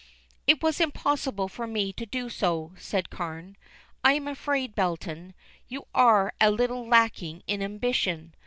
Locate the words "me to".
1.67-2.07